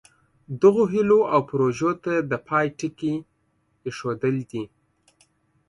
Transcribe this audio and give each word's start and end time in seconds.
دغو 0.61 0.83
هیلو 0.93 1.19
او 1.33 1.39
پروژو 1.49 1.91
ته 2.03 2.13
د 2.31 2.33
پای 2.47 2.67
ټکی 2.77 3.15
ایښودل 3.85 4.35
دي. 4.51 4.63